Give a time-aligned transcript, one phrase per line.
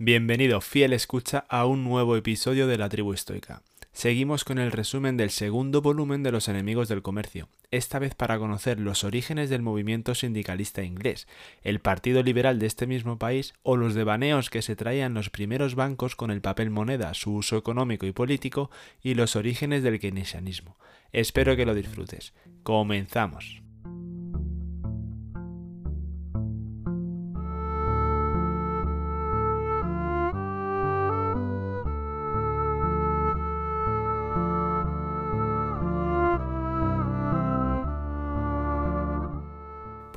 [0.00, 3.62] Bienvenido, fiel escucha, a un nuevo episodio de la tribu estoica.
[3.92, 8.38] Seguimos con el resumen del segundo volumen de los enemigos del comercio, esta vez para
[8.38, 11.26] conocer los orígenes del movimiento sindicalista inglés,
[11.62, 15.74] el Partido Liberal de este mismo país o los devaneos que se traían los primeros
[15.74, 18.70] bancos con el papel moneda, su uso económico y político
[19.02, 20.78] y los orígenes del keynesianismo.
[21.10, 22.34] Espero que lo disfrutes.
[22.62, 23.67] Comenzamos.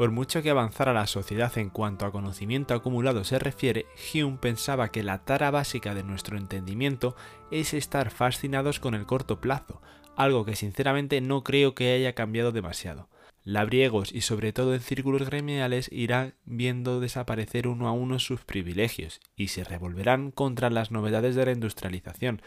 [0.01, 4.89] Por mucho que avanzara la sociedad en cuanto a conocimiento acumulado se refiere, Hume pensaba
[4.89, 7.15] que la tara básica de nuestro entendimiento
[7.51, 9.79] es estar fascinados con el corto plazo,
[10.15, 13.09] algo que sinceramente no creo que haya cambiado demasiado.
[13.43, 19.19] Labriegos y sobre todo en círculos gremiales irán viendo desaparecer uno a uno sus privilegios
[19.35, 22.41] y se revolverán contra las novedades de la industrialización,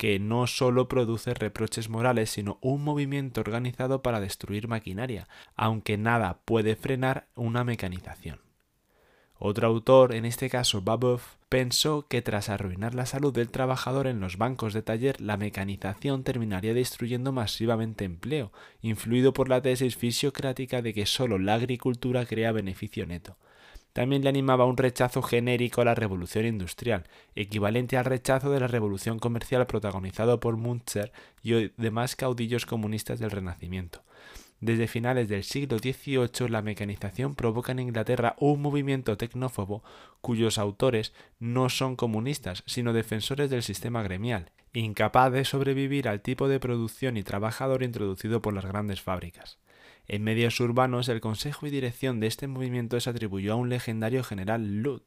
[0.00, 6.38] que no solo produce reproches morales, sino un movimiento organizado para destruir maquinaria, aunque nada
[6.46, 8.40] puede frenar una mecanización.
[9.38, 14.20] Otro autor, en este caso Babeuf, pensó que tras arruinar la salud del trabajador en
[14.20, 20.80] los bancos de taller, la mecanización terminaría destruyendo masivamente empleo, influido por la tesis fisiocrática
[20.80, 23.36] de que solo la agricultura crea beneficio neto
[23.92, 28.68] también le animaba un rechazo genérico a la revolución industrial, equivalente al rechazo de la
[28.68, 34.02] revolución comercial protagonizado por Munzer y demás caudillos comunistas del Renacimiento.
[34.60, 39.82] Desde finales del siglo XVIII la mecanización provoca en Inglaterra un movimiento tecnófobo
[40.20, 46.46] cuyos autores no son comunistas, sino defensores del sistema gremial, incapaz de sobrevivir al tipo
[46.46, 49.58] de producción y trabajador introducido por las grandes fábricas.
[50.12, 54.24] En medios urbanos, el consejo y dirección de este movimiento se atribuyó a un legendario
[54.24, 55.04] general Lut,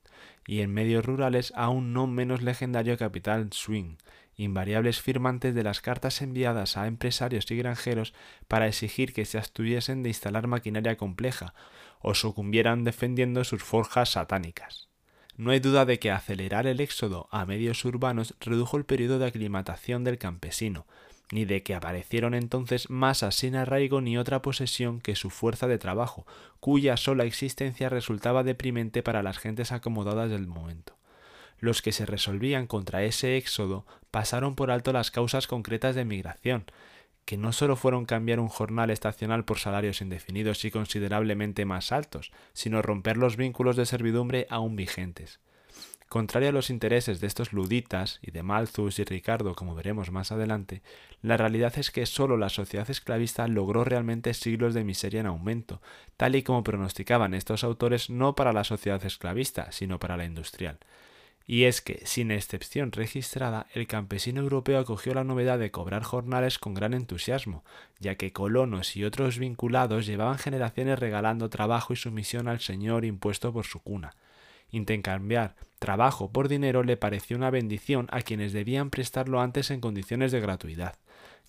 [0.47, 3.97] y en medios rurales a un no menos legendario capitán Swing,
[4.37, 8.13] invariables firmantes de las cartas enviadas a empresarios y granjeros
[8.47, 11.53] para exigir que se abstuviesen de instalar maquinaria compleja
[11.99, 14.87] o sucumbieran defendiendo sus forjas satánicas.
[15.35, 19.27] No hay duda de que acelerar el éxodo a medios urbanos redujo el periodo de
[19.27, 20.87] aclimatación del campesino,
[21.33, 25.79] ni de que aparecieron entonces masas sin arraigo ni otra posesión que su fuerza de
[25.79, 26.27] trabajo,
[26.59, 30.95] cuya sola existencia resultaba deprimente para las gentes acomodadas del momento.
[31.59, 36.65] Los que se resolvían contra ese éxodo pasaron por alto las causas concretas de migración,
[37.25, 42.31] que no sólo fueron cambiar un jornal estacional por salarios indefinidos y considerablemente más altos,
[42.53, 45.39] sino romper los vínculos de servidumbre aún vigentes.
[46.13, 50.31] Contrario a los intereses de estos luditas y de Malthus y Ricardo, como veremos más
[50.31, 50.83] adelante,
[51.23, 55.81] la realidad es que sólo la sociedad esclavista logró realmente siglos de miseria en aumento,
[56.15, 60.77] tal y como pronosticaban estos autores no para la sociedad esclavista, sino para la industrial.
[61.47, 66.59] Y es que, sin excepción registrada, el campesino europeo acogió la novedad de cobrar jornales
[66.59, 67.63] con gran entusiasmo,
[67.99, 73.51] ya que colonos y otros vinculados llevaban generaciones regalando trabajo y sumisión al señor impuesto
[73.51, 74.13] por su cuna.
[74.73, 80.31] Intercambiar trabajo por dinero le pareció una bendición a quienes debían prestarlo antes en condiciones
[80.31, 80.95] de gratuidad.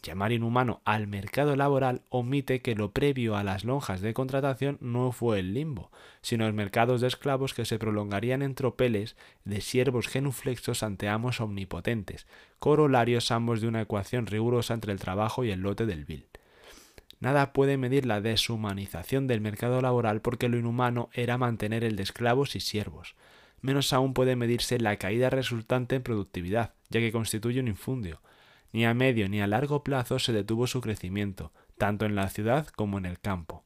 [0.02, 5.10] Llamar inhumano al mercado laboral omite que lo previo a las lonjas de contratación no
[5.10, 5.90] fue el limbo,
[6.20, 11.40] sino los mercados de esclavos que se prolongarían en tropeles de siervos genuflexos ante amos
[11.40, 12.26] omnipotentes,
[12.58, 16.26] corolarios ambos de una ecuación rigurosa entre el trabajo y el lote del vil.
[17.24, 22.02] Nada puede medir la deshumanización del mercado laboral porque lo inhumano era mantener el de
[22.02, 23.16] esclavos y siervos.
[23.62, 28.20] Menos aún puede medirse la caída resultante en productividad, ya que constituye un infundio.
[28.72, 32.66] Ni a medio ni a largo plazo se detuvo su crecimiento, tanto en la ciudad
[32.66, 33.63] como en el campo.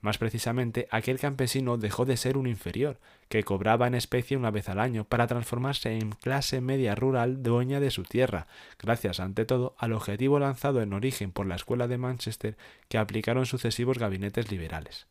[0.00, 2.98] Más precisamente, aquel campesino dejó de ser un inferior,
[3.28, 7.80] que cobraba en especie una vez al año, para transformarse en clase media rural dueña
[7.80, 8.46] de su tierra,
[8.78, 12.56] gracias ante todo al objetivo lanzado en origen por la Escuela de Manchester
[12.88, 15.06] que aplicaron sucesivos gabinetes liberales.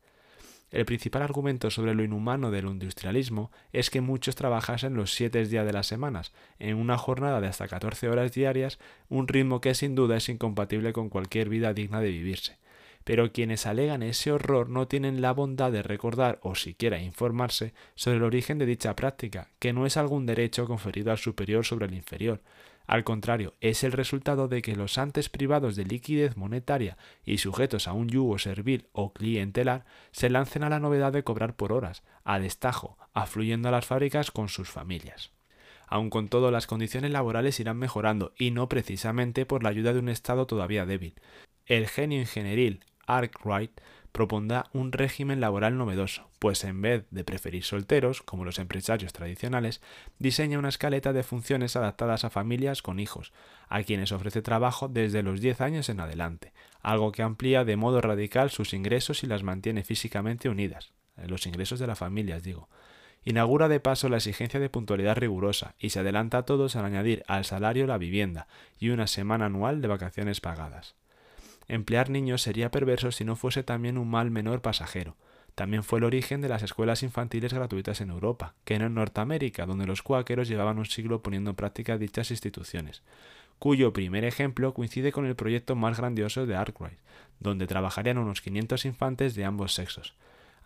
[0.72, 5.66] El principal argumento sobre lo inhumano del industrialismo es que muchos trabajasen los siete días
[5.66, 8.80] de las semanas, en una jornada de hasta 14 horas diarias,
[9.10, 12.58] un ritmo que sin duda es incompatible con cualquier vida digna de vivirse
[13.08, 18.18] pero quienes alegan ese horror no tienen la bondad de recordar o siquiera informarse sobre
[18.18, 21.94] el origen de dicha práctica, que no es algún derecho conferido al superior sobre el
[21.94, 22.42] inferior.
[22.86, 27.88] Al contrario, es el resultado de que los antes privados de liquidez monetaria y sujetos
[27.88, 32.04] a un yugo servil o clientelar se lancen a la novedad de cobrar por horas,
[32.26, 35.32] a destajo, afluyendo a las fábricas con sus familias.
[35.88, 40.00] Aun con todo, las condiciones laborales irán mejorando, y no precisamente por la ayuda de
[40.00, 41.16] un Estado todavía débil.
[41.68, 43.82] El genio ingenieril, Arkwright
[44.12, 49.82] propondrá un régimen laboral novedoso, pues en vez de preferir solteros, como los empresarios tradicionales,
[50.18, 53.32] diseña una escaleta de funciones adaptadas a familias con hijos,
[53.70, 56.52] a quienes ofrece trabajo desde los 10 años en adelante,
[56.82, 61.46] algo que amplía de modo radical sus ingresos y las mantiene físicamente unidas, eh, los
[61.46, 62.70] ingresos de las familias digo.
[63.24, 67.24] Inaugura de paso la exigencia de puntualidad rigurosa y se adelanta a todos al añadir
[67.28, 68.48] al salario la vivienda
[68.80, 70.96] y una semana anual de vacaciones pagadas.
[71.68, 75.16] Emplear niños sería perverso si no fuese también un mal menor pasajero.
[75.56, 79.66] También fue el origen de las escuelas infantiles gratuitas en Europa, que no en Norteamérica,
[79.66, 83.02] donde los cuáqueros llevaban un siglo poniendo en práctica dichas instituciones,
[83.58, 87.00] cuyo primer ejemplo coincide con el proyecto más grandioso de Arkwright,
[87.40, 90.14] donde trabajarían unos 500 infantes de ambos sexos.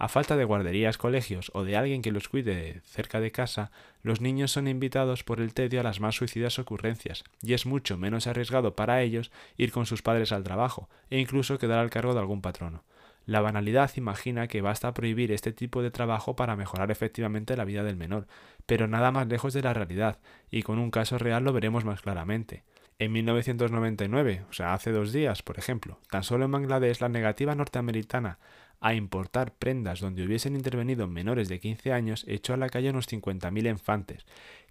[0.04, 3.70] A falta de guarderías, colegios o de alguien que los cuide cerca de casa,
[4.02, 8.00] los niños son invitados por el tedio a las más suicidas ocurrencias, y es mucho
[8.00, 12.16] menos arriesgado para ellos ir con sus padres al trabajo, e incluso quedar al cargo
[12.16, 12.84] de algún patrono.
[13.28, 17.84] La banalidad imagina que basta prohibir este tipo de trabajo para mejorar efectivamente la vida
[17.84, 18.26] del menor,
[18.66, 20.18] pero nada más lejos de la realidad,
[20.50, 22.64] y con un caso real lo veremos más claramente.
[22.98, 27.56] En 1999, o sea, hace dos días, por ejemplo, tan solo en Bangladesh la negativa
[27.56, 28.40] norteamericana
[28.82, 33.08] a importar prendas donde hubiesen intervenido menores de 15 años echó a la calle unos
[33.08, 34.26] 50.000 infantes,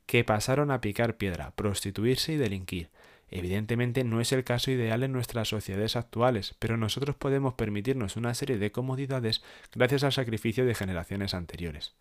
[0.04, 2.90] que pasaron a picar piedra, prostituirse y delinquir.
[3.30, 8.34] Evidentemente no es el caso ideal en nuestras sociedades actuales, pero nosotros podemos permitirnos una
[8.34, 9.42] serie de comodidades
[9.72, 11.94] gracias al sacrificio de generaciones anteriores.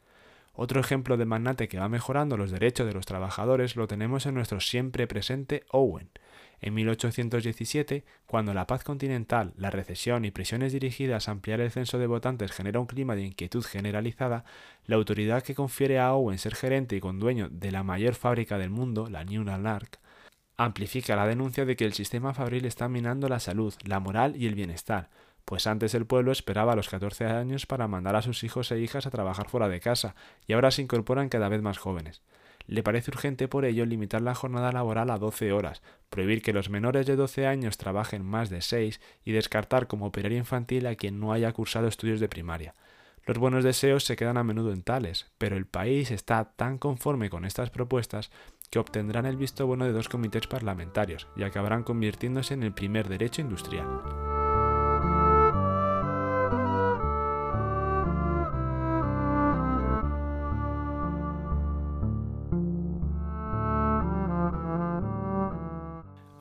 [0.53, 4.33] Otro ejemplo de magnate que va mejorando los derechos de los trabajadores lo tenemos en
[4.33, 6.09] nuestro siempre presente Owen,
[6.61, 12.00] en 1817, cuando la paz continental, la recesión y presiones dirigidas a ampliar el censo
[12.00, 14.44] de votantes genera un clima de inquietud generalizada,
[14.85, 18.69] la autoridad que confiere a Owen ser gerente y condueño de la mayor fábrica del
[18.69, 20.00] mundo, la Newland Ark,
[20.57, 24.45] amplifica la denuncia de que el sistema fabril está minando la salud, la moral y
[24.45, 25.09] el bienestar,
[25.45, 28.79] pues antes el pueblo esperaba a los 14 años para mandar a sus hijos e
[28.79, 30.15] hijas a trabajar fuera de casa,
[30.45, 32.21] y ahora se incorporan cada vez más jóvenes.
[32.69, 35.81] Le parece urgente por ello limitar la jornada laboral a 12 horas,
[36.12, 40.38] prohibir que los menores de 12 años trabajen más de 6 y descartar como operario
[40.38, 42.75] infantil a quien no haya cursado estudios de primaria.
[43.25, 47.31] Los buenos deseos se quedan a menudo en tales, pero el país está tan conforme
[47.31, 48.30] con estas propuestas
[48.69, 53.10] que obtendrán el visto bueno de dos comités parlamentarios y acabarán convirtiéndose en el primer
[53.10, 54.29] derecho industrial.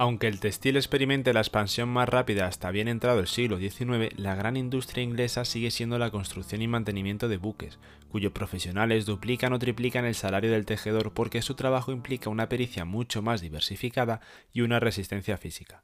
[0.00, 4.36] Aunque el textil experimente la expansión más rápida hasta bien entrado el siglo XIX, la
[4.36, 9.58] gran industria inglesa sigue siendo la construcción y mantenimiento de buques, cuyos profesionales duplican o
[9.58, 14.20] triplican el salario del tejedor porque su trabajo implica una pericia mucho más diversificada
[14.52, 15.82] y una resistencia física.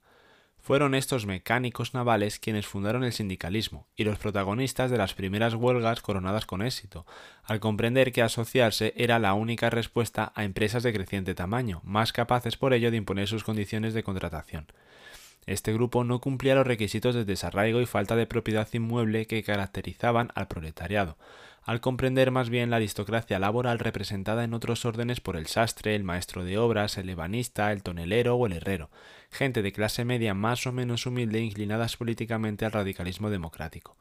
[0.65, 6.01] Fueron estos mecánicos navales quienes fundaron el sindicalismo y los protagonistas de las primeras huelgas
[6.01, 7.05] coronadas con éxito,
[7.43, 12.57] al comprender que asociarse era la única respuesta a empresas de creciente tamaño, más capaces
[12.57, 14.67] por ello de imponer sus condiciones de contratación.
[15.47, 20.31] Este grupo no cumplía los requisitos de desarraigo y falta de propiedad inmueble que caracterizaban
[20.35, 21.19] al proletariado,
[21.65, 26.05] al comprender más bien la aristocracia laboral representada en otros órdenes por el sastre, el
[26.05, 28.91] maestro de obras, el ebanista, el tonelero o el herrero,
[29.31, 33.97] gente de clase media más o menos humilde inclinadas políticamente al radicalismo democrático.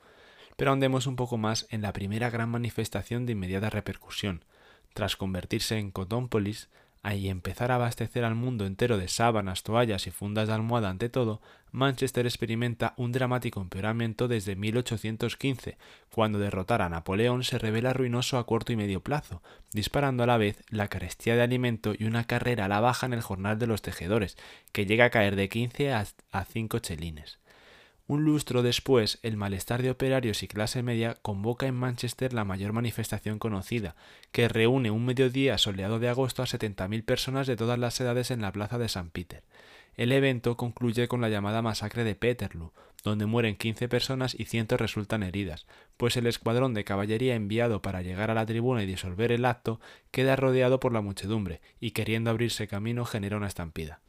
[0.57, 4.43] Pero andemos un poco más en la primera gran manifestación de inmediata repercusión.
[4.93, 6.69] Tras convertirse en Cotónpolis,
[7.11, 11.09] y empezar a abastecer al mundo entero de sábanas, toallas y fundas de almohada ante
[11.09, 11.41] todo,
[11.71, 15.77] Manchester experimenta un dramático empeoramiento desde 1815,
[16.13, 19.43] cuando derrotar a Napoleón se revela ruinoso a corto y medio plazo,
[19.73, 23.13] disparando a la vez la carestía de alimento y una carrera a la baja en
[23.13, 24.37] el jornal de los tejedores,
[24.71, 27.42] que llega a caer de 15 a 5 chelines.
[28.05, 32.73] Un lustro después, el malestar de operarios y clase media convoca en Manchester la mayor
[32.73, 33.95] manifestación conocida,
[34.33, 38.41] que reúne un mediodía soleado de agosto a 70.000 personas de todas las edades en
[38.41, 39.43] la plaza de San Peter.
[39.95, 44.81] El evento concluye con la llamada masacre de Peterloo, donde mueren 15 personas y cientos
[44.81, 49.31] resultan heridas, pues el escuadrón de caballería enviado para llegar a la tribuna y disolver
[49.31, 49.79] el acto
[50.11, 54.01] queda rodeado por la muchedumbre y queriendo abrirse camino genera una estampida.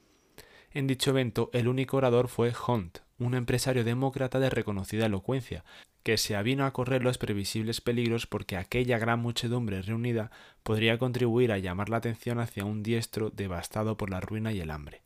[0.73, 5.65] En dicho evento el único orador fue Hunt, un empresario demócrata de reconocida elocuencia,
[6.03, 10.31] que se avino a correr los previsibles peligros porque aquella gran muchedumbre reunida
[10.63, 14.71] podría contribuir a llamar la atención hacia un diestro devastado por la ruina y el
[14.71, 15.03] hambre.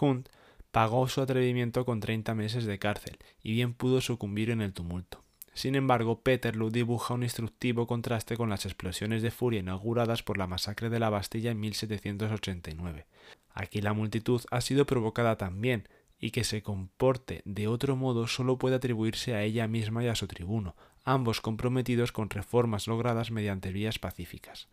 [0.00, 0.28] Hunt
[0.70, 5.24] pagó su atrevimiento con treinta meses de cárcel y bien pudo sucumbir en el tumulto.
[5.56, 10.46] Sin embargo, Peterloo dibuja un instructivo contraste con las explosiones de furia inauguradas por la
[10.46, 13.06] masacre de la Bastilla en 1789.
[13.54, 15.88] Aquí la multitud ha sido provocada también,
[16.26, 20.16] y que se comporte de otro modo solo puede atribuirse a ella misma y a
[20.16, 24.66] su tribuno, ambos comprometidos con reformas logradas mediante vías pacíficas.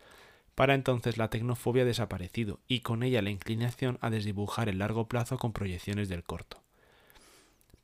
[0.55, 5.07] Para entonces la tecnofobia ha desaparecido y con ella la inclinación a desdibujar el largo
[5.07, 6.63] plazo con proyecciones del corto.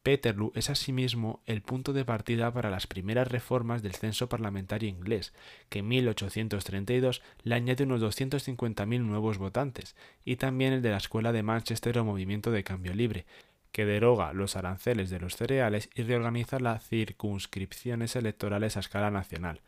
[0.02, 5.34] Peterloo es asimismo el punto de partida para las primeras reformas del censo parlamentario inglés,
[5.68, 11.34] que en 1832 le añade unos 250.000 nuevos votantes, y también el de la Escuela
[11.34, 13.26] de Manchester o Movimiento de Cambio Libre,
[13.72, 19.62] que deroga los aranceles de los cereales y reorganiza las circunscripciones electorales a escala nacional.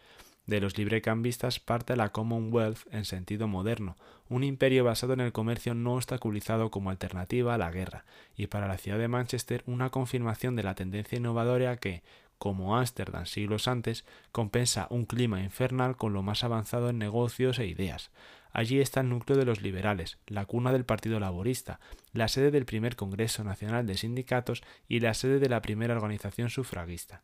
[0.48, 3.96] De los librecambistas parte la Commonwealth en sentido moderno,
[4.28, 8.06] un imperio basado en el comercio no obstaculizado como alternativa a la guerra,
[8.36, 12.02] y para la ciudad de Manchester una confirmación de la tendencia innovadora que,
[12.40, 17.68] como Ámsterdam siglos antes, compensa un clima infernal con lo más avanzado en negocios e
[17.68, 18.10] ideas.
[18.54, 21.80] Allí está el núcleo de los liberales, la cuna del Partido Laborista,
[22.12, 26.50] la sede del primer Congreso Nacional de Sindicatos y la sede de la primera organización
[26.50, 27.24] sufragista.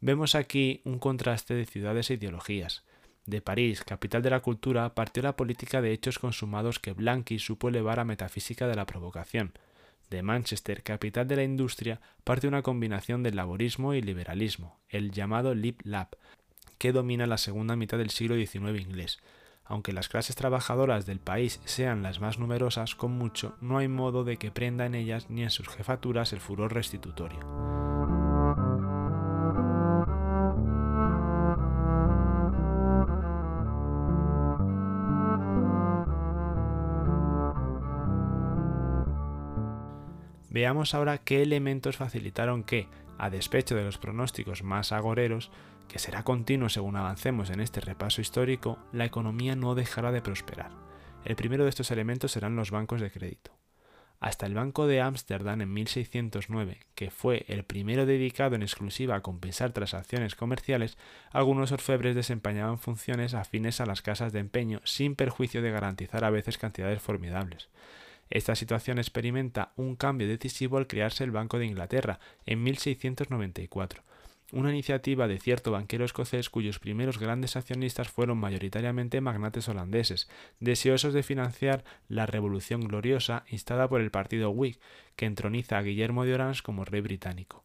[0.00, 2.84] Vemos aquí un contraste de ciudades e ideologías.
[3.26, 7.68] De París, capital de la cultura, partió la política de hechos consumados que Blanqui supo
[7.68, 9.52] elevar a metafísica de la provocación.
[10.10, 15.54] De Manchester, capital de la industria, parte una combinación del laborismo y liberalismo, el llamado
[15.54, 16.08] Lip Lab,
[16.78, 19.20] que domina la segunda mitad del siglo XIX inglés.
[19.64, 24.24] Aunque las clases trabajadoras del país sean las más numerosas, con mucho, no hay modo
[24.24, 27.40] de que prenda en ellas ni en sus jefaturas el furor restitutorio.
[40.52, 45.50] Veamos ahora qué elementos facilitaron que, a despecho de los pronósticos más agoreros,
[45.88, 50.70] que será continuo según avancemos en este repaso histórico, la economía no dejará de prosperar.
[51.24, 53.52] El primero de estos elementos serán los bancos de crédito.
[54.22, 59.20] Hasta el Banco de Ámsterdam en 1609, que fue el primero dedicado en exclusiva a
[59.20, 60.96] compensar transacciones comerciales,
[61.32, 66.30] algunos orfebres desempeñaban funciones afines a las casas de empeño sin perjuicio de garantizar a
[66.30, 67.68] veces cantidades formidables.
[68.30, 74.04] Esta situación experimenta un cambio decisivo al crearse el Banco de Inglaterra en 1694,
[74.52, 80.28] una iniciativa de cierto banquero escocés cuyos primeros grandes accionistas fueron mayoritariamente magnates holandeses,
[80.60, 84.78] deseosos de financiar la Revolución Gloriosa instada por el partido Whig,
[85.16, 87.64] que entroniza a Guillermo de Orange como rey británico.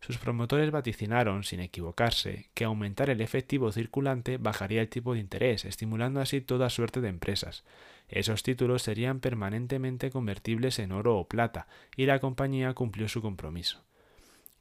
[0.00, 5.64] Sus promotores vaticinaron, sin equivocarse, que aumentar el efectivo circulante bajaría el tipo de interés,
[5.64, 7.64] estimulando así toda suerte de empresas.
[8.08, 11.66] Esos títulos serían permanentemente convertibles en oro o plata,
[11.96, 13.82] y la compañía cumplió su compromiso.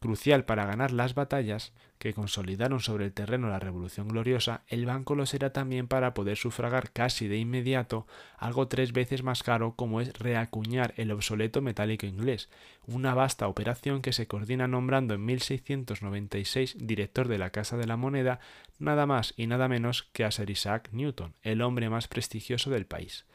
[0.05, 5.15] Crucial para ganar las batallas que consolidaron sobre el terreno la Revolución Gloriosa, el banco
[5.15, 8.05] lo será también para poder sufragar casi de inmediato
[8.37, 12.49] algo tres veces más caro como es reacuñar el obsoleto metálico inglés,
[12.85, 17.97] una vasta operación que se coordina nombrando en 1696 director de la Casa de la
[17.97, 18.39] Moneda
[18.77, 22.85] nada más y nada menos que a Sir Isaac Newton, el hombre más prestigioso del
[22.85, 23.25] país.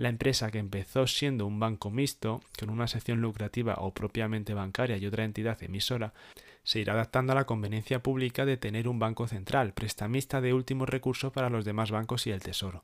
[0.00, 4.96] La empresa que empezó siendo un banco mixto, con una sección lucrativa o propiamente bancaria
[4.96, 6.14] y otra entidad emisora,
[6.62, 10.86] se irá adaptando a la conveniencia pública de tener un banco central, prestamista de último
[10.86, 12.82] recurso para los demás bancos y el Tesoro.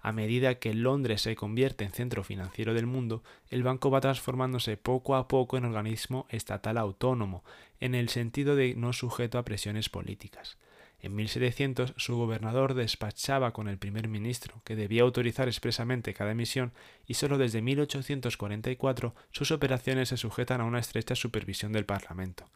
[0.00, 4.78] A medida que Londres se convierte en centro financiero del mundo, el banco va transformándose
[4.78, 7.44] poco a poco en organismo estatal autónomo,
[7.78, 10.56] en el sentido de no sujeto a presiones políticas.
[11.04, 16.72] En 1700 su gobernador despachaba con el primer ministro, que debía autorizar expresamente cada emisión,
[17.06, 22.48] y sólo desde 1844 sus operaciones se sujetan a una estrecha supervisión del Parlamento.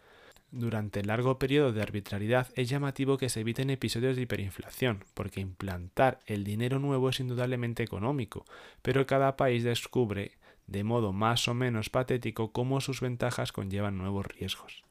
[0.51, 5.41] Durante el largo periodo de arbitrariedad es llamativo que se eviten episodios de hiperinflación, porque
[5.41, 8.47] implantar el dinero nuevo es indudablemente económico,
[8.81, 14.25] pero cada país descubre, de modo más o menos patético, cómo sus ventajas conllevan nuevos
[14.25, 14.88] riesgos.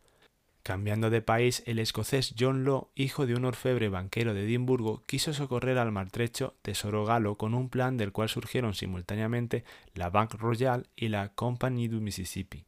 [0.68, 5.34] Cambiando de país, el escocés John Law, hijo de un orfebre banquero de Edimburgo, quiso
[5.34, 10.86] socorrer al maltrecho tesoro galo con un plan del cual surgieron simultáneamente la Bank Royal
[10.98, 12.66] y la Company du Mississippi.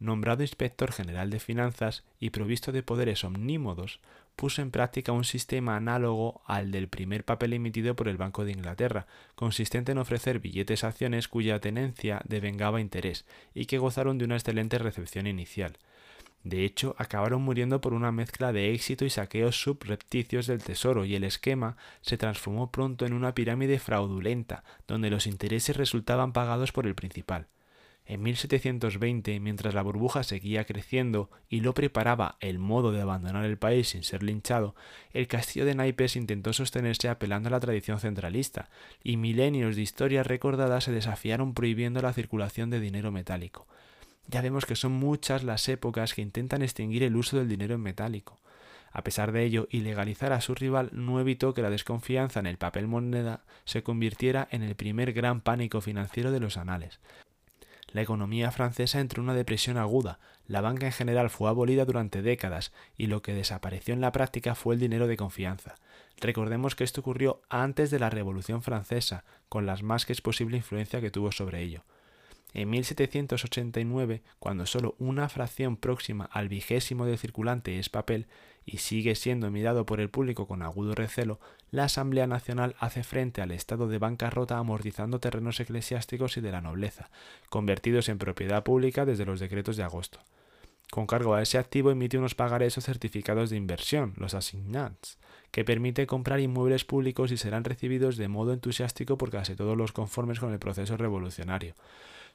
[0.00, 4.00] Nombrado inspector general de finanzas y provisto de poderes omnímodos,
[4.34, 8.50] puso en práctica un sistema análogo al del primer papel emitido por el Banco de
[8.50, 13.24] Inglaterra, consistente en ofrecer billetes acciones cuya tenencia devengaba interés
[13.54, 15.78] y que gozaron de una excelente recepción inicial.
[16.46, 21.16] De hecho, acabaron muriendo por una mezcla de éxito y saqueos subrepticios del tesoro, y
[21.16, 26.86] el esquema se transformó pronto en una pirámide fraudulenta, donde los intereses resultaban pagados por
[26.86, 27.48] el principal.
[28.04, 33.58] En 1720, mientras la burbuja seguía creciendo y lo preparaba el modo de abandonar el
[33.58, 34.76] país sin ser linchado,
[35.12, 38.70] el castillo de naipes intentó sostenerse apelando a la tradición centralista,
[39.02, 43.66] y milenios de historias recordadas se desafiaron prohibiendo la circulación de dinero metálico.
[44.28, 47.82] Ya vemos que son muchas las épocas que intentan extinguir el uso del dinero en
[47.82, 48.38] metálico.
[48.92, 52.56] A pesar de ello, ilegalizar a su rival no evitó que la desconfianza en el
[52.56, 56.98] papel moneda se convirtiera en el primer gran pánico financiero de los anales.
[57.92, 62.22] La economía francesa entró en una depresión aguda, la banca en general fue abolida durante
[62.22, 65.74] décadas y lo que desapareció en la práctica fue el dinero de confianza.
[66.20, 70.56] Recordemos que esto ocurrió antes de la Revolución Francesa, con las más que es posible
[70.56, 71.84] influencia que tuvo sobre ello.
[72.52, 78.26] En 1789, cuando solo una fracción próxima al vigésimo de circulante es papel
[78.64, 81.38] y sigue siendo mirado por el público con agudo recelo,
[81.70, 86.62] la Asamblea Nacional hace frente al estado de bancarrota amortizando terrenos eclesiásticos y de la
[86.62, 87.10] nobleza,
[87.50, 90.20] convertidos en propiedad pública desde los decretos de agosto.
[90.90, 95.18] Con cargo a ese activo emite unos pagares o certificados de inversión, los assignats,
[95.50, 99.92] que permite comprar inmuebles públicos y serán recibidos de modo entusiástico por casi todos los
[99.92, 101.74] conformes con el proceso revolucionario.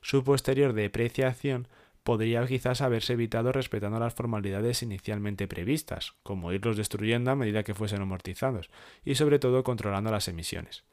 [0.01, 1.67] Su posterior depreciación
[2.03, 7.75] podría quizás haberse evitado respetando las formalidades inicialmente previstas, como irlos destruyendo a medida que
[7.75, 8.69] fuesen amortizados,
[9.05, 10.83] y sobre todo controlando las emisiones.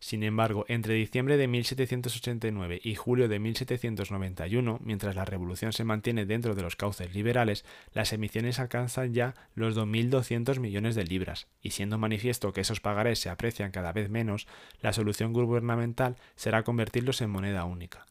[0.00, 6.24] Sin embargo, entre diciembre de 1789 y julio de 1791, mientras la revolución se mantiene
[6.24, 11.70] dentro de los cauces liberales, las emisiones alcanzan ya los 2.200 millones de libras, y
[11.70, 14.46] siendo manifiesto que esos pagarés se aprecian cada vez menos,
[14.82, 18.07] la solución gubernamental será convertirlos en moneda única.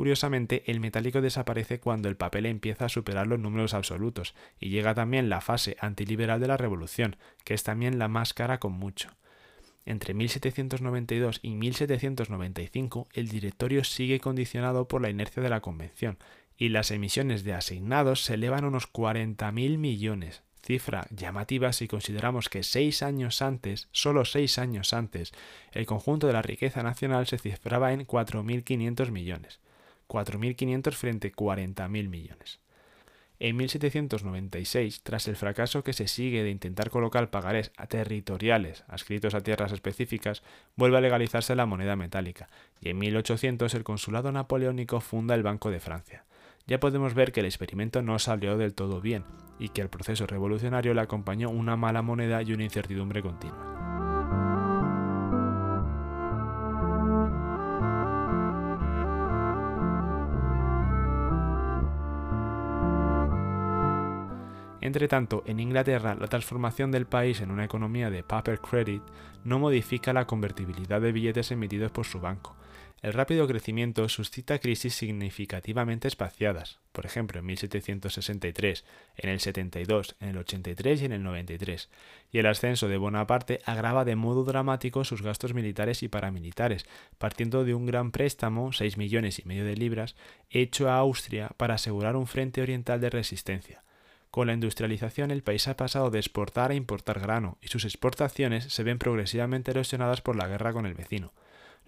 [0.00, 4.94] Curiosamente, el metálico desaparece cuando el papel empieza a superar los números absolutos, y llega
[4.94, 9.10] también la fase antiliberal de la revolución, que es también la más cara con mucho.
[9.84, 16.16] Entre 1792 y 1795 el directorio sigue condicionado por la inercia de la Convención
[16.56, 22.62] y las emisiones de asignados se elevan unos 40.000 millones, cifra llamativa si consideramos que
[22.62, 25.32] seis años antes, solo seis años antes,
[25.72, 29.60] el conjunto de la riqueza nacional se cifraba en 4.500 millones.
[30.10, 32.60] 4.500 frente a 40.000 millones.
[33.38, 39.40] En 1796, tras el fracaso que se sigue de intentar colocar pagarés territoriales adscritos a
[39.40, 40.42] tierras específicas,
[40.76, 42.50] vuelve a legalizarse la moneda metálica,
[42.82, 46.26] y en 1800 el consulado napoleónico funda el Banco de Francia.
[46.66, 49.24] Ya podemos ver que el experimento no salió del todo bien,
[49.58, 53.89] y que al proceso revolucionario le acompañó una mala moneda y una incertidumbre continua.
[64.90, 69.04] Entre tanto, en Inglaterra, la transformación del país en una economía de paper credit
[69.44, 72.56] no modifica la convertibilidad de billetes emitidos por su banco.
[73.00, 78.84] El rápido crecimiento suscita crisis significativamente espaciadas, por ejemplo en 1763,
[79.18, 81.88] en el 72, en el 83 y en el 93,
[82.32, 86.84] y el ascenso de Bonaparte agrava de modo dramático sus gastos militares y paramilitares,
[87.16, 90.16] partiendo de un gran préstamo, 6 millones y medio de libras,
[90.50, 93.84] hecho a Austria para asegurar un frente oriental de resistencia.
[94.30, 98.64] Con la industrialización el país ha pasado de exportar a importar grano y sus exportaciones
[98.72, 101.32] se ven progresivamente erosionadas por la guerra con el vecino.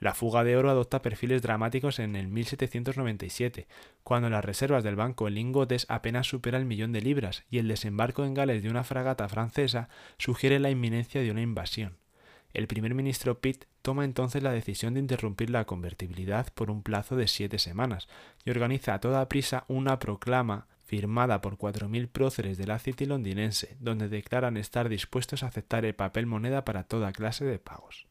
[0.00, 3.68] La fuga de oro adopta perfiles dramáticos en el 1797,
[4.02, 7.68] cuando las reservas del banco en lingotes apenas supera el millón de libras y el
[7.68, 11.98] desembarco en Gales de una fragata francesa sugiere la inminencia de una invasión.
[12.52, 17.14] El primer ministro Pitt toma entonces la decisión de interrumpir la convertibilidad por un plazo
[17.14, 18.08] de siete semanas
[18.44, 23.78] y organiza a toda prisa una proclama firmada por 4.000 próceres de la City londinense,
[23.80, 28.06] donde declaran estar dispuestos a aceptar el papel moneda para toda clase de pagos.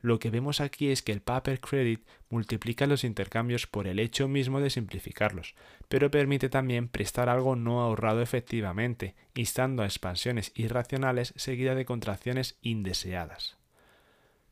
[0.00, 4.26] Lo que vemos aquí es que el paper credit multiplica los intercambios por el hecho
[4.26, 5.54] mismo de simplificarlos,
[5.88, 12.58] pero permite también prestar algo no ahorrado efectivamente, instando a expansiones irracionales seguidas de contracciones
[12.60, 13.59] indeseadas.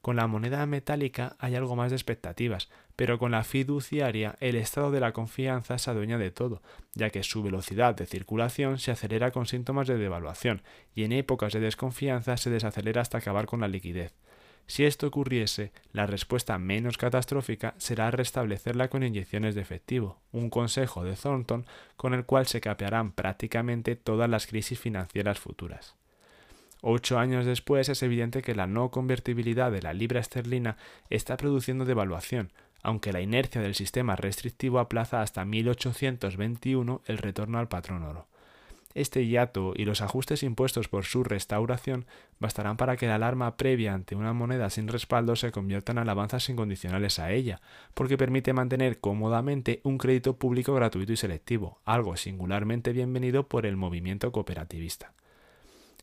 [0.01, 4.91] Con la moneda metálica hay algo más de expectativas, pero con la fiduciaria el estado
[4.91, 6.63] de la confianza se adueña de todo,
[6.95, 10.63] ya que su velocidad de circulación se acelera con síntomas de devaluación,
[10.95, 14.15] y en épocas de desconfianza se desacelera hasta acabar con la liquidez.
[14.69, 21.05] Si esto ocurriese, la respuesta menos catastrófica será restablecerla con inyecciones de efectivo, un consejo
[21.05, 21.65] de Thornton
[21.97, 25.97] con el cual se capearán prácticamente todas las crisis financieras futuras.
[26.81, 30.77] Ocho años después es evidente que la no convertibilidad de la libra esterlina
[31.11, 37.69] está produciendo devaluación, aunque la inercia del sistema restrictivo aplaza hasta 1821 el retorno al
[37.69, 38.27] patrón oro.
[38.95, 42.07] Este hiato y los ajustes impuestos por su restauración
[42.41, 46.49] bastarán para que la alarma previa ante una moneda sin respaldo se convierta en alabanzas
[46.49, 47.61] incondicionales a ella,
[47.95, 53.77] porque permite mantener cómodamente un crédito público gratuito y selectivo, algo singularmente bienvenido por el
[53.77, 55.13] movimiento cooperativista.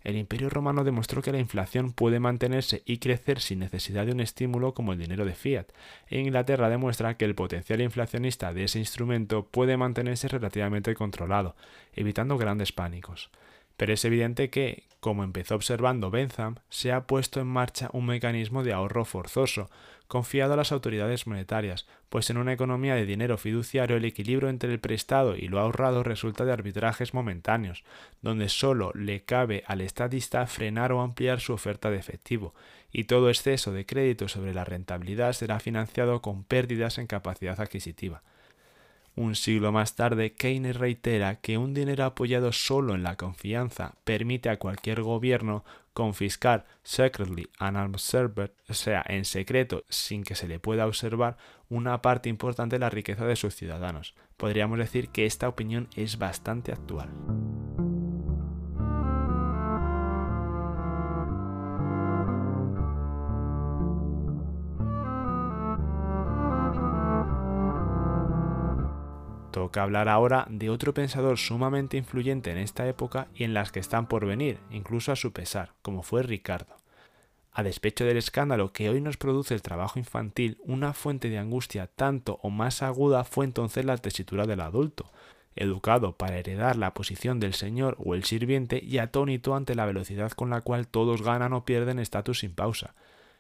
[0.06, 4.22] El Imperio romano demostró que la inflación puede mantenerse y crecer sin necesidad de un
[4.22, 5.68] estímulo como el dinero de fiat,
[6.08, 11.56] e Inglaterra demuestra que el potencial inflacionista de ese instrumento puede mantenerse relativamente controlado,
[11.94, 13.32] evitando grandes pánicos.
[13.78, 18.64] Pero es evidente que, como empezó observando Bentham, se ha puesto en marcha un mecanismo
[18.64, 19.70] de ahorro forzoso,
[20.08, 24.72] confiado a las autoridades monetarias, pues en una economía de dinero fiduciario el equilibrio entre
[24.72, 27.84] el prestado y lo ahorrado resulta de arbitrajes momentáneos,
[28.22, 32.54] donde sólo le cabe al estadista frenar o ampliar su oferta de efectivo,
[32.92, 38.24] y todo exceso de crédito sobre la rentabilidad será financiado con pérdidas en capacidad adquisitiva.
[39.16, 44.50] Un siglo más tarde, Keynes reitera que un dinero apoyado solo en la confianza permite
[44.50, 50.60] a cualquier gobierno confiscar secretly and unobserved, o sea, en secreto, sin que se le
[50.60, 51.38] pueda observar,
[51.70, 54.16] una parte importante de la riqueza de sus ciudadanos.
[54.36, 57.10] Podríamos decir que esta opinión es bastante actual.
[69.56, 73.80] Toca hablar ahora de otro pensador sumamente influyente en esta época y en las que
[73.80, 76.76] están por venir, incluso a su pesar, como fue Ricardo.
[77.54, 81.88] A despecho del escándalo que hoy nos produce el trabajo infantil, una fuente de angustia
[81.88, 85.10] tanto o más aguda fue entonces la tesitura del adulto,
[85.56, 90.34] educado para heredar la posición del señor o el sirviente y atónito ante la velocidad
[90.34, 92.94] con la cual todos ganan o pierden estatus sin pausa.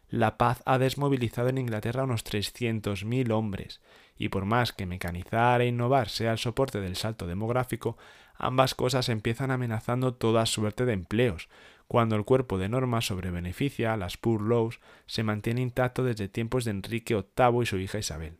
[0.08, 3.82] La paz ha desmovilizado en Inglaterra unos 300.000 hombres,
[4.18, 7.98] y por más que mecanizar e innovar sea el soporte del salto demográfico,
[8.38, 11.50] ambas cosas empiezan amenazando toda suerte de empleos,
[11.88, 16.66] cuando el cuerpo de normas sobre beneficia, las Poor Laws, se mantiene intacto desde tiempos
[16.66, 18.38] de Enrique VIII y su hija Isabel.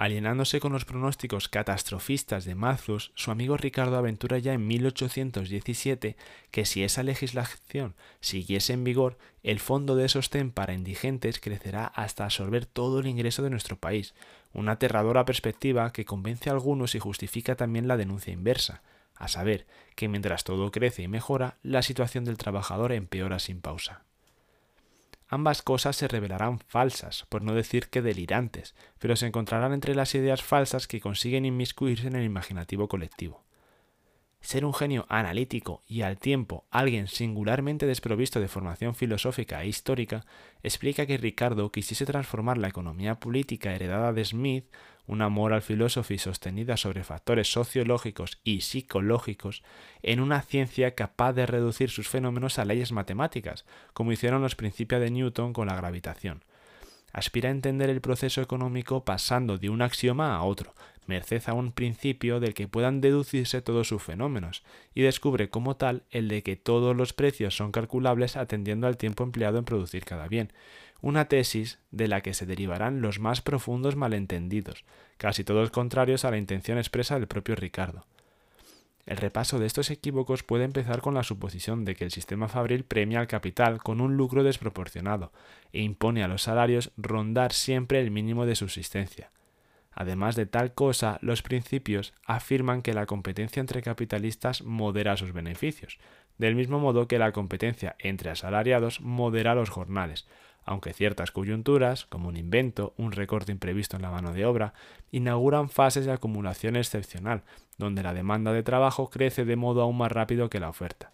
[0.00, 6.16] Alienándose con los pronósticos catastrofistas de Malthus, su amigo Ricardo aventura ya en 1817
[6.50, 12.24] que si esa legislación siguiese en vigor, el fondo de sostén para indigentes crecerá hasta
[12.24, 14.14] absorber todo el ingreso de nuestro país,
[14.54, 18.80] una aterradora perspectiva que convence a algunos y justifica también la denuncia inversa,
[19.16, 24.04] a saber, que mientras todo crece y mejora, la situación del trabajador empeora sin pausa.
[25.32, 30.12] Ambas cosas se revelarán falsas, por no decir que delirantes, pero se encontrarán entre las
[30.16, 33.44] ideas falsas que consiguen inmiscuirse en el imaginativo colectivo.
[34.40, 40.24] Ser un genio analítico y al tiempo alguien singularmente desprovisto de formación filosófica e histórica
[40.62, 44.64] explica que Ricardo quisiese transformar la economía política heredada de Smith
[45.10, 49.64] una moral philosophy sostenida sobre factores sociológicos y psicológicos,
[50.02, 55.00] en una ciencia capaz de reducir sus fenómenos a leyes matemáticas, como hicieron los principios
[55.00, 56.44] de Newton con la gravitación.
[57.12, 60.74] Aspira a entender el proceso económico pasando de un axioma a otro,
[61.06, 64.62] merced a un principio del que puedan deducirse todos sus fenómenos,
[64.94, 69.24] y descubre como tal el de que todos los precios son calculables atendiendo al tiempo
[69.24, 70.52] empleado en producir cada bien,
[71.02, 74.84] una tesis de la que se derivarán los más profundos malentendidos,
[75.16, 78.06] casi todos contrarios a la intención expresa del propio Ricardo.
[79.06, 82.84] El repaso de estos equívocos puede empezar con la suposición de que el sistema fabril
[82.84, 85.32] premia al capital con un lucro desproporcionado
[85.72, 89.30] e impone a los salarios rondar siempre el mínimo de subsistencia.
[89.92, 95.98] Además de tal cosa, los principios afirman que la competencia entre capitalistas modera sus beneficios,
[96.38, 100.26] del mismo modo que la competencia entre asalariados modera los jornales,
[100.64, 104.74] aunque ciertas coyunturas, como un invento, un recorte imprevisto en la mano de obra,
[105.10, 107.42] inauguran fases de acumulación excepcional,
[107.76, 111.12] donde la demanda de trabajo crece de modo aún más rápido que la oferta.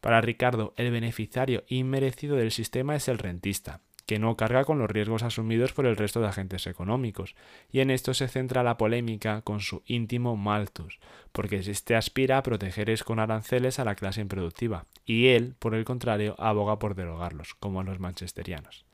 [0.00, 4.90] Para Ricardo, el beneficiario inmerecido del sistema es el rentista, que no carga con los
[4.90, 7.36] riesgos asumidos por el resto de agentes económicos,
[7.70, 10.98] y en esto se centra la polémica con su íntimo Malthus,
[11.30, 15.84] porque éste aspira a proteger con aranceles a la clase improductiva, y él, por el
[15.84, 18.84] contrario, aboga por derogarlos, como los manchesterianos.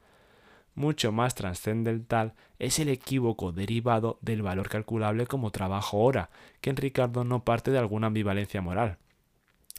[0.75, 6.29] Mucho más trascendental es el equívoco derivado del valor calculable como trabajo hora,
[6.61, 8.99] que en Ricardo no parte de alguna ambivalencia moral,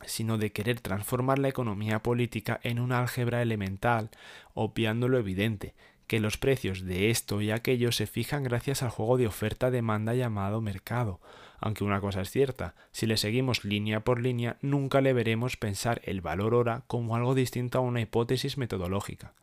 [0.06, 4.10] sino de querer transformar la economía política en una álgebra elemental,
[4.54, 5.74] obviando lo evidente,
[6.08, 10.62] que los precios de esto y aquello se fijan gracias al juego de oferta-demanda llamado
[10.62, 11.20] mercado.
[11.60, 16.02] Aunque una cosa es cierta, si le seguimos línea por línea, nunca le veremos pensar
[16.04, 19.34] el valor hora como algo distinto a una hipótesis metodológica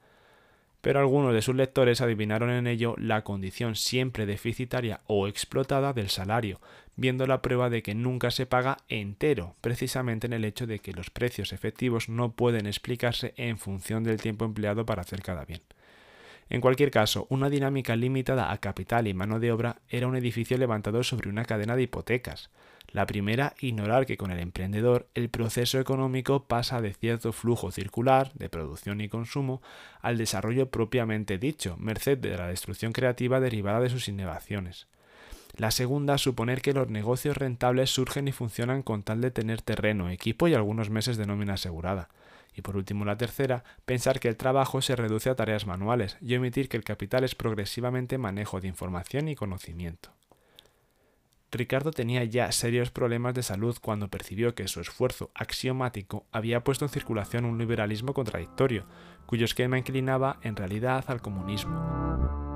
[0.84, 6.10] pero algunos de sus lectores adivinaron en ello la condición siempre deficitaria o explotada del
[6.10, 6.60] salario,
[6.94, 10.92] viendo la prueba de que nunca se paga entero, precisamente en el hecho de que
[10.92, 15.62] los precios efectivos no pueden explicarse en función del tiempo empleado para hacer cada bien.
[16.50, 20.58] En cualquier caso, una dinámica limitada a capital y mano de obra era un edificio
[20.58, 22.50] levantado sobre una cadena de hipotecas.
[22.88, 28.32] La primera, ignorar que con el emprendedor el proceso económico pasa de cierto flujo circular
[28.34, 29.62] de producción y consumo
[30.00, 34.86] al desarrollo propiamente dicho, merced de la destrucción creativa derivada de sus innovaciones.
[35.56, 40.10] La segunda, suponer que los negocios rentables surgen y funcionan con tal de tener terreno,
[40.10, 42.08] equipo y algunos meses de nómina asegurada.
[42.54, 46.36] Y por último la tercera, pensar que el trabajo se reduce a tareas manuales y
[46.36, 50.10] omitir que el capital es progresivamente manejo de información y conocimiento.
[51.50, 56.84] Ricardo tenía ya serios problemas de salud cuando percibió que su esfuerzo axiomático había puesto
[56.84, 58.86] en circulación un liberalismo contradictorio,
[59.26, 62.53] cuyo esquema inclinaba en realidad al comunismo.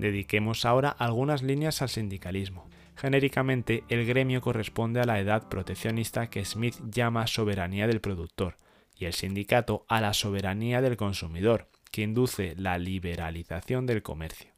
[0.00, 2.66] Dediquemos ahora algunas líneas al sindicalismo.
[2.96, 8.56] Genéricamente, el gremio corresponde a la edad proteccionista que Smith llama soberanía del productor,
[8.96, 14.52] y el sindicato a la soberanía del consumidor, que induce la liberalización del comercio.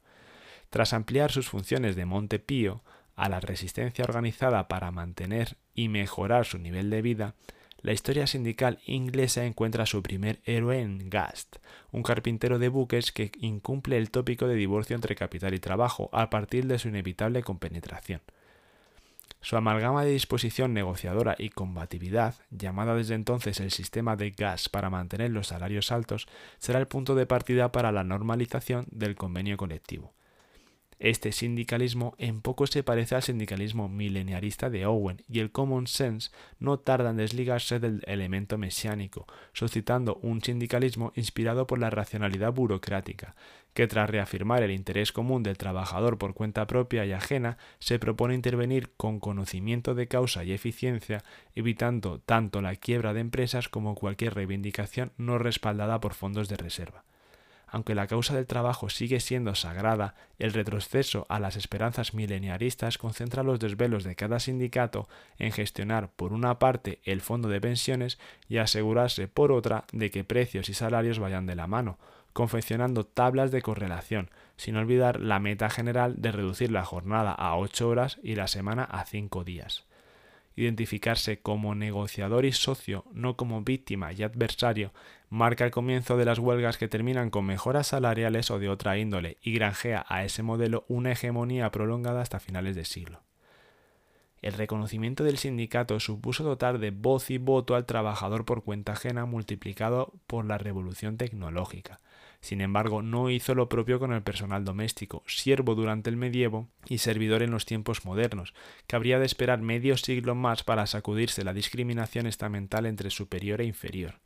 [0.69, 2.81] Tras ampliar sus funciones de Montepío
[3.17, 7.35] a la resistencia organizada para mantener y mejorar su nivel de vida,
[7.83, 11.57] la historia sindical inglesa encuentra a su primer héroe en Gast,
[11.91, 16.29] un carpintero de buques que incumple el tópico de divorcio entre capital y trabajo a
[16.29, 18.21] partir de su inevitable compenetración.
[19.41, 24.89] Su amalgama de disposición negociadora y combatividad, llamada desde entonces el sistema de gas para
[24.89, 30.13] mantener los salarios altos, será el punto de partida para la normalización del convenio colectivo.
[31.03, 36.31] Este sindicalismo en poco se parece al sindicalismo mileniarista de Owen y el common sense
[36.59, 43.35] no tarda en desligarse del elemento mesiánico, suscitando un sindicalismo inspirado por la racionalidad burocrática,
[43.73, 48.33] que tras reafirmar el interés común del trabajador por cuenta propia y ajena, se propone
[48.33, 54.35] intervenir con conocimiento de causa y eficiencia, evitando tanto la quiebra de empresas como cualquier
[54.35, 57.03] reivindicación no respaldada por fondos de reserva
[57.73, 63.41] aunque la causa del trabajo sigue siendo sagrada, el retroceso a las esperanzas mileniaristas concentra
[63.41, 65.09] los desvelos de cada sindicato
[65.39, 70.23] en gestionar por una parte el fondo de pensiones y asegurarse por otra de que
[70.23, 71.97] precios y salarios vayan de la mano,
[72.31, 77.89] confeccionando tablas de correlación, sin olvidar la meta general de reducir la jornada a ocho
[77.89, 79.83] horas y la semana a cinco días.
[80.55, 84.93] Identificarse como negociador y socio, no como víctima y adversario,
[85.33, 89.37] marca el comienzo de las huelgas que terminan con mejoras salariales o de otra índole
[89.41, 93.23] y granjea a ese modelo una hegemonía prolongada hasta finales de siglo.
[94.43, 99.25] El reconocimiento del sindicato supuso dotar de voz y voto al trabajador por cuenta ajena
[99.25, 101.99] multiplicado por la revolución tecnológica.
[102.39, 106.99] Sin embargo, no hizo lo propio con el personal doméstico, siervo durante el medievo y
[106.99, 108.53] servidor en los tiempos modernos,
[108.85, 113.65] que habría de esperar medio siglo más para sacudirse la discriminación estamental entre superior e
[113.65, 114.19] inferior.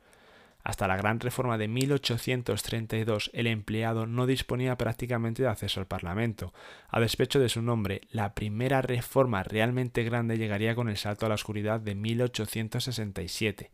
[0.68, 6.54] Hasta la gran reforma de 1832 el empleado no disponía prácticamente de acceso al Parlamento.
[6.90, 11.30] A despecho de su nombre, la primera reforma realmente grande llegaría con el salto a
[11.30, 13.72] la oscuridad de 1867,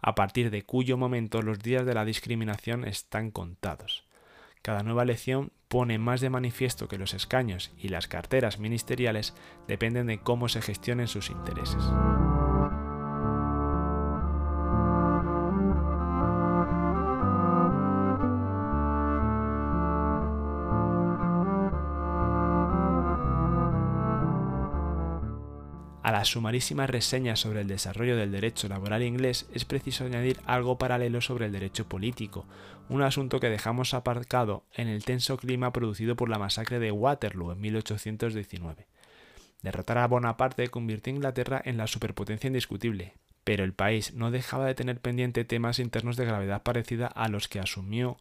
[0.00, 4.04] a partir de cuyo momento los días de la discriminación están contados.
[4.62, 9.34] Cada nueva elección pone más de manifiesto que los escaños y las carteras ministeriales
[9.66, 11.82] dependen de cómo se gestionen sus intereses.
[26.06, 30.78] A la sumarísima reseña sobre el desarrollo del derecho laboral inglés es preciso añadir algo
[30.78, 32.46] paralelo sobre el derecho político,
[32.88, 37.50] un asunto que dejamos aparcado en el tenso clima producido por la masacre de Waterloo
[37.50, 38.86] en 1819.
[39.62, 44.66] Derrotar a Bonaparte convirtió a Inglaterra en la superpotencia indiscutible, pero el país no dejaba
[44.66, 48.16] de tener pendiente temas internos de gravedad parecida a los que asumió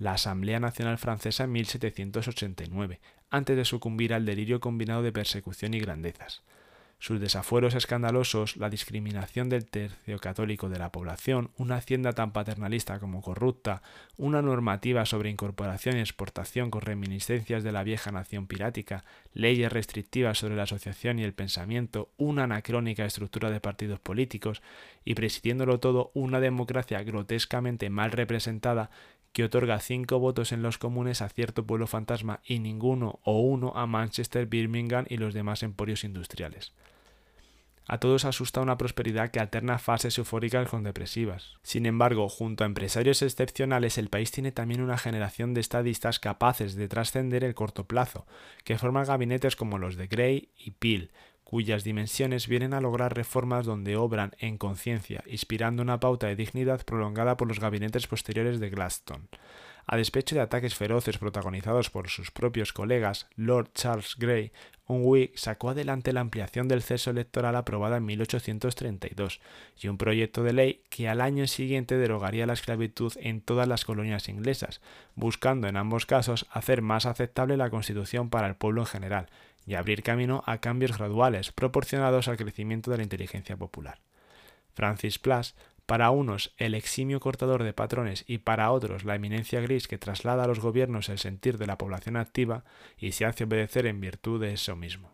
[0.00, 2.98] la Asamblea Nacional Francesa en 1789,
[3.30, 6.42] antes de sucumbir al delirio combinado de persecución y grandezas
[7.00, 12.98] sus desafueros escandalosos, la discriminación del tercio católico de la población, una hacienda tan paternalista
[12.98, 13.82] como corrupta,
[14.16, 20.38] una normativa sobre incorporación y exportación con reminiscencias de la vieja nación pirática, leyes restrictivas
[20.38, 24.60] sobre la asociación y el pensamiento, una anacrónica estructura de partidos políticos
[25.04, 28.90] y presidiéndolo todo una democracia grotescamente mal representada
[29.32, 33.72] que otorga cinco votos en los comunes a cierto pueblo fantasma y ninguno o uno
[33.76, 36.72] a Manchester, Birmingham y los demás emporios industriales.
[37.90, 41.54] A todos asusta una prosperidad que alterna fases eufóricas con depresivas.
[41.62, 46.74] Sin embargo, junto a empresarios excepcionales, el país tiene también una generación de estadistas capaces
[46.74, 48.26] de trascender el corto plazo,
[48.62, 51.10] que forman gabinetes como los de Gray y Peel,
[51.44, 56.84] cuyas dimensiones vienen a lograr reformas donde obran en conciencia, inspirando una pauta de dignidad
[56.84, 59.28] prolongada por los gabinetes posteriores de Gladstone.
[59.86, 64.52] A despecho de ataques feroces protagonizados por sus propios colegas, Lord Charles Grey,
[64.88, 69.40] un Whig, sacó adelante la ampliación del censo electoral aprobada en 1832
[69.80, 73.84] y un proyecto de ley que al año siguiente derogaría la esclavitud en todas las
[73.84, 74.80] colonias inglesas,
[75.14, 79.26] buscando en ambos casos hacer más aceptable la Constitución para el pueblo en general
[79.66, 84.00] y abrir camino a cambios graduales proporcionados al crecimiento de la inteligencia popular.
[84.72, 85.52] Francis Place
[85.88, 90.44] para unos el eximio cortador de patrones y para otros la eminencia gris que traslada
[90.44, 92.64] a los gobiernos el sentir de la población activa
[92.98, 95.10] y se hace obedecer en virtud de eso mismo.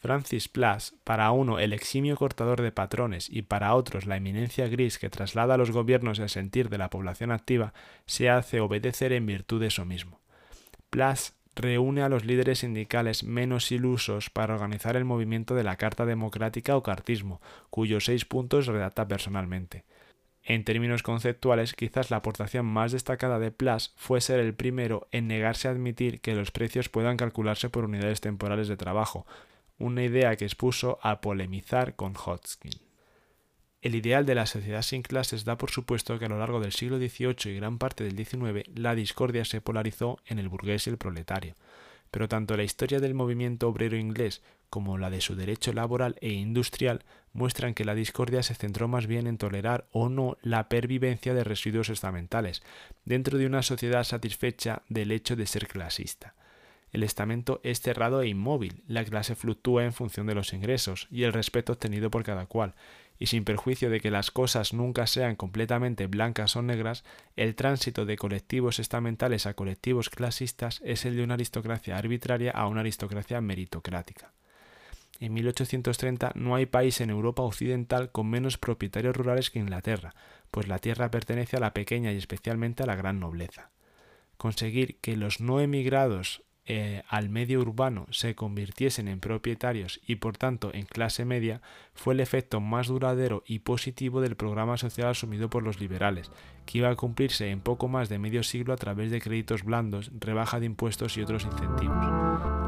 [0.00, 4.98] Francis Place, para uno el eximio cortador de patrones y para otros la eminencia gris
[4.98, 7.72] que traslada a los gobiernos el sentir de la población activa,
[8.06, 10.18] se hace obedecer en virtud de eso mismo.
[10.90, 16.04] Place reúne a los líderes sindicales menos ilusos para organizar el movimiento de la Carta
[16.04, 19.84] Democrática o Cartismo, cuyos seis puntos redacta personalmente.
[20.48, 25.26] En términos conceptuales, quizás la aportación más destacada de Plus fue ser el primero en
[25.26, 29.26] negarse a admitir que los precios puedan calcularse por unidades temporales de trabajo,
[29.76, 32.80] una idea que expuso a polemizar con Hodgkin.
[33.82, 36.72] El ideal de la sociedad sin clases da por supuesto que a lo largo del
[36.72, 40.90] siglo XVIII y gran parte del XIX la discordia se polarizó en el burgués y
[40.90, 41.56] el proletario
[42.10, 46.32] pero tanto la historia del movimiento obrero inglés como la de su derecho laboral e
[46.32, 51.34] industrial muestran que la discordia se centró más bien en tolerar o no la pervivencia
[51.34, 52.62] de residuos estamentales,
[53.04, 56.34] dentro de una sociedad satisfecha del hecho de ser clasista.
[56.92, 61.24] El estamento es cerrado e inmóvil, la clase fluctúa en función de los ingresos y
[61.24, 62.74] el respeto obtenido por cada cual,
[63.18, 67.04] y sin perjuicio de que las cosas nunca sean completamente blancas o negras,
[67.36, 72.66] el tránsito de colectivos estamentales a colectivos clasistas es el de una aristocracia arbitraria a
[72.66, 74.32] una aristocracia meritocrática.
[75.18, 80.14] En 1830 no hay país en Europa occidental con menos propietarios rurales que Inglaterra,
[80.50, 83.70] pues la tierra pertenece a la pequeña y especialmente a la gran nobleza.
[84.36, 90.36] Conseguir que los no emigrados eh, al medio urbano se convirtiesen en propietarios y por
[90.36, 91.60] tanto en clase media
[91.94, 96.30] fue el efecto más duradero y positivo del programa social asumido por los liberales,
[96.64, 100.10] que iba a cumplirse en poco más de medio siglo a través de créditos blandos,
[100.18, 102.65] rebaja de impuestos y otros incentivos.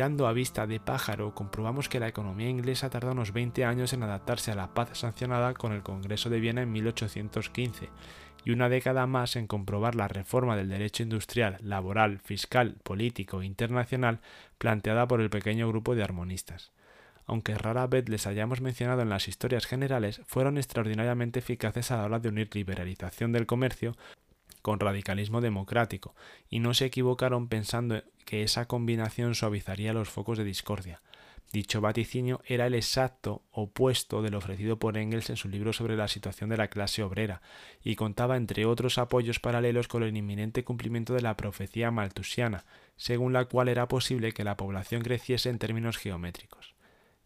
[0.00, 4.02] Mirando a vista de pájaro, comprobamos que la economía inglesa tardó unos 20 años en
[4.02, 7.90] adaptarse a la paz sancionada con el Congreso de Viena en 1815
[8.42, 13.44] y una década más en comprobar la reforma del derecho industrial, laboral, fiscal, político e
[13.44, 14.20] internacional
[14.56, 16.72] planteada por el pequeño grupo de armonistas.
[17.26, 22.04] Aunque rara vez les hayamos mencionado en las historias generales, fueron extraordinariamente eficaces a la
[22.04, 23.94] hora de unir liberalización del comercio
[24.62, 26.14] con radicalismo democrático,
[26.48, 31.02] y no se equivocaron pensando que esa combinación suavizaría los focos de discordia.
[31.52, 36.06] Dicho vaticinio era el exacto opuesto del ofrecido por Engels en su libro sobre la
[36.06, 37.42] situación de la clase obrera,
[37.82, 42.64] y contaba entre otros apoyos paralelos con el inminente cumplimiento de la profecía maltusiana,
[42.96, 46.74] según la cual era posible que la población creciese en términos geométricos.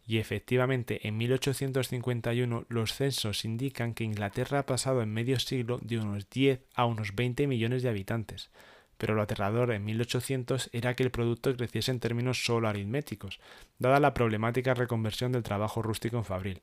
[0.06, 5.98] Y efectivamente, en 1851 los censos indican que Inglaterra ha pasado en medio siglo de
[5.98, 8.50] unos 10 a unos 20 millones de habitantes,
[8.98, 13.40] pero lo aterrador en 1800 era que el producto creciese en términos solo aritméticos,
[13.78, 16.62] dada la problemática reconversión del trabajo rústico en fabril.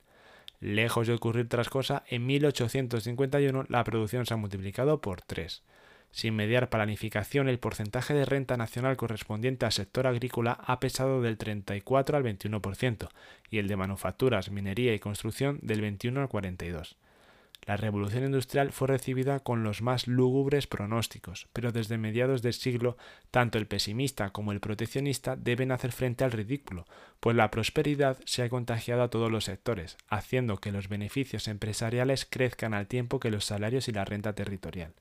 [0.60, 5.62] Lejos de ocurrir tras cosa, en 1851 la producción se ha multiplicado por 3.
[6.12, 11.38] Sin mediar planificación, el porcentaje de renta nacional correspondiente al sector agrícola ha pesado del
[11.38, 13.08] 34 al 21%
[13.50, 16.96] y el de manufacturas, minería y construcción del 21 al 42%.
[17.64, 22.96] La revolución industrial fue recibida con los más lúgubres pronósticos, pero desde mediados del siglo
[23.30, 26.86] tanto el pesimista como el proteccionista deben hacer frente al ridículo,
[27.20, 32.26] pues la prosperidad se ha contagiado a todos los sectores, haciendo que los beneficios empresariales
[32.28, 34.92] crezcan al tiempo que los salarios y la renta territorial.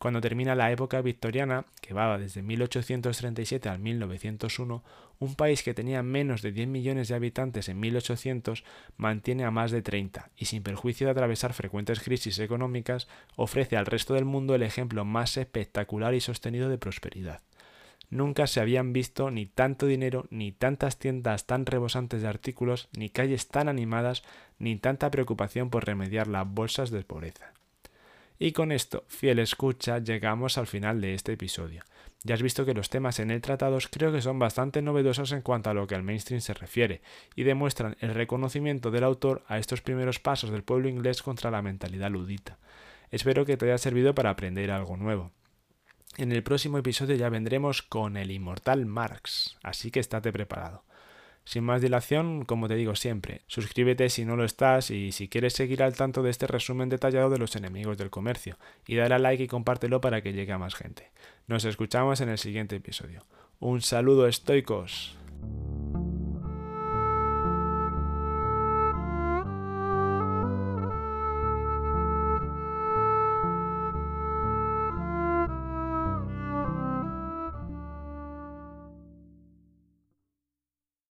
[0.00, 4.82] Cuando termina la época victoriana, que va desde 1837 al 1901,
[5.18, 8.64] un país que tenía menos de 10 millones de habitantes en 1800
[8.96, 13.84] mantiene a más de 30 y sin perjuicio de atravesar frecuentes crisis económicas, ofrece al
[13.84, 17.42] resto del mundo el ejemplo más espectacular y sostenido de prosperidad.
[18.08, 23.10] Nunca se habían visto ni tanto dinero, ni tantas tiendas tan rebosantes de artículos, ni
[23.10, 24.22] calles tan animadas,
[24.58, 27.52] ni tanta preocupación por remediar las bolsas de pobreza.
[28.42, 31.84] Y con esto, fiel escucha, llegamos al final de este episodio.
[32.24, 35.42] Ya has visto que los temas en él tratados creo que son bastante novedosos en
[35.42, 37.02] cuanto a lo que al mainstream se refiere,
[37.36, 41.60] y demuestran el reconocimiento del autor a estos primeros pasos del pueblo inglés contra la
[41.60, 42.56] mentalidad ludita.
[43.10, 45.32] Espero que te haya servido para aprender algo nuevo.
[46.16, 50.82] En el próximo episodio ya vendremos con el inmortal Marx, así que estate preparado.
[51.50, 55.52] Sin más dilación, como te digo siempre, suscríbete si no lo estás y si quieres
[55.52, 59.18] seguir al tanto de este resumen detallado de los enemigos del comercio, y dale a
[59.18, 61.10] like y compártelo para que llegue a más gente.
[61.48, 63.26] Nos escuchamos en el siguiente episodio.
[63.58, 65.18] Un saludo estoicos.